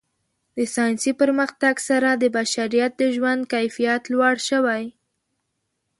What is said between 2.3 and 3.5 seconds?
بشریت د ژوند